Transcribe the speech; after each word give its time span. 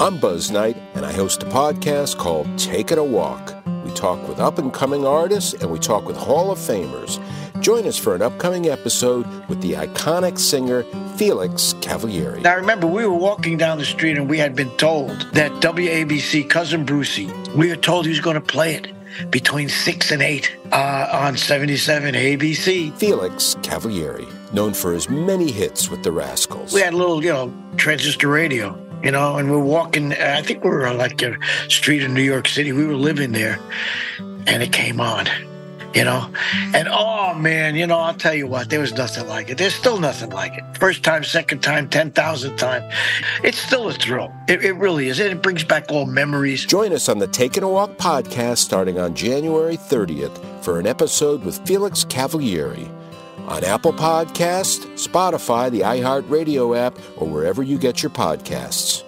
I'm 0.00 0.16
Buzz 0.16 0.50
Knight, 0.50 0.78
and 0.94 1.04
I 1.04 1.12
host 1.12 1.42
a 1.42 1.46
podcast 1.46 2.16
called 2.16 2.48
Taking 2.58 2.96
a 2.96 3.04
Walk. 3.04 3.54
We 3.84 3.90
talk 3.90 4.26
with 4.26 4.40
up 4.40 4.56
and 4.56 4.72
coming 4.72 5.04
artists 5.04 5.52
and 5.52 5.70
we 5.70 5.78
talk 5.78 6.06
with 6.06 6.16
Hall 6.16 6.50
of 6.50 6.58
Famers. 6.58 7.20
Join 7.60 7.86
us 7.86 7.98
for 7.98 8.14
an 8.14 8.22
upcoming 8.22 8.66
episode 8.66 9.26
with 9.50 9.60
the 9.60 9.74
iconic 9.74 10.38
singer 10.38 10.84
Felix 11.16 11.74
Cavaliere. 11.82 12.40
Now, 12.40 12.56
remember, 12.56 12.86
we 12.86 13.06
were 13.06 13.12
walking 13.12 13.58
down 13.58 13.76
the 13.76 13.84
street 13.84 14.16
and 14.16 14.26
we 14.26 14.38
had 14.38 14.56
been 14.56 14.74
told 14.78 15.10
that 15.34 15.52
WABC, 15.60 16.48
Cousin 16.48 16.86
Brucie, 16.86 17.54
we 17.54 17.68
were 17.68 17.76
told 17.76 18.06
he 18.06 18.10
was 18.10 18.20
going 18.20 18.36
to 18.36 18.40
play 18.40 18.76
it 18.76 19.30
between 19.30 19.68
6 19.68 20.12
and 20.12 20.22
8 20.22 20.56
uh, 20.72 21.08
on 21.12 21.36
77 21.36 22.14
ABC. 22.14 22.96
Felix 22.96 23.54
Cavaliere, 23.56 24.26
known 24.54 24.72
for 24.72 24.94
his 24.94 25.10
many 25.10 25.50
hits 25.50 25.90
with 25.90 26.02
the 26.02 26.10
Rascals. 26.10 26.72
We 26.72 26.80
had 26.80 26.94
a 26.94 26.96
little, 26.96 27.22
you 27.22 27.34
know, 27.34 27.52
transistor 27.76 28.28
radio, 28.28 28.78
you 29.02 29.10
know, 29.10 29.36
and 29.36 29.50
we're 29.50 29.58
walking, 29.58 30.12
uh, 30.12 30.34
I 30.38 30.42
think 30.42 30.64
we 30.64 30.70
were 30.70 30.86
on 30.86 30.98
like 30.98 31.22
a 31.22 31.36
street 31.68 32.02
in 32.02 32.14
New 32.14 32.22
York 32.22 32.48
City. 32.48 32.72
We 32.72 32.86
were 32.86 32.96
living 32.96 33.32
there, 33.32 33.58
and 34.18 34.62
it 34.62 34.72
came 34.72 35.00
on 35.00 35.26
you 35.94 36.04
know? 36.04 36.30
And 36.74 36.88
oh 36.90 37.34
man, 37.34 37.74
you 37.74 37.86
know, 37.86 37.98
I'll 37.98 38.14
tell 38.14 38.34
you 38.34 38.46
what, 38.46 38.70
there 38.70 38.80
was 38.80 38.92
nothing 38.92 39.26
like 39.26 39.50
it. 39.50 39.58
There's 39.58 39.74
still 39.74 39.98
nothing 39.98 40.30
like 40.30 40.54
it. 40.54 40.64
First 40.78 41.02
time, 41.02 41.24
second 41.24 41.60
time, 41.60 41.88
10,000 41.88 42.56
time. 42.56 42.90
It's 43.42 43.58
still 43.58 43.88
a 43.88 43.92
thrill. 43.92 44.32
It, 44.48 44.64
it 44.64 44.72
really 44.72 45.08
is. 45.08 45.18
It 45.18 45.42
brings 45.42 45.64
back 45.64 45.90
all 45.90 46.06
memories. 46.06 46.64
Join 46.64 46.92
us 46.92 47.08
on 47.08 47.18
the 47.18 47.26
Taking 47.26 47.62
a 47.62 47.68
Walk 47.68 47.96
podcast 47.96 48.58
starting 48.58 48.98
on 48.98 49.14
January 49.14 49.76
30th 49.76 50.38
for 50.62 50.78
an 50.78 50.86
episode 50.86 51.44
with 51.44 51.58
Felix 51.66 52.04
Cavaliere 52.04 52.99
on 53.50 53.64
Apple 53.64 53.92
Podcast, 53.92 54.86
Spotify, 54.94 55.70
the 55.70 55.80
iHeartRadio 55.80 56.78
app, 56.78 56.96
or 57.16 57.28
wherever 57.28 57.62
you 57.62 57.76
get 57.78 58.02
your 58.02 58.10
podcasts. 58.10 59.04